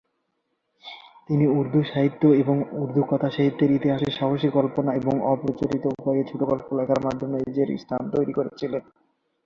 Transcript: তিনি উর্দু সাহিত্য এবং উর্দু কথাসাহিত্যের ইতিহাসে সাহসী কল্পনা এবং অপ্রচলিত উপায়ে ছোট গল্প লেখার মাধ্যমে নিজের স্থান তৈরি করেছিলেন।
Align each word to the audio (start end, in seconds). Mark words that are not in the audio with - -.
তিনি 1.27 1.45
উর্দু 1.49 1.79
সাহিত্য 1.83 2.21
এবং 2.33 2.55
উর্দু 2.73 3.01
কথাসাহিত্যের 3.09 3.71
ইতিহাসে 3.71 4.09
সাহসী 4.11 4.49
কল্পনা 4.49 4.91
এবং 4.95 5.15
অপ্রচলিত 5.25 5.83
উপায়ে 5.95 6.23
ছোট 6.23 6.41
গল্প 6.43 6.67
লেখার 6.73 6.99
মাধ্যমে 7.03 7.37
নিজের 7.39 7.67
স্থান 7.77 8.01
তৈরি 8.11 8.33
করেছিলেন। 8.33 8.83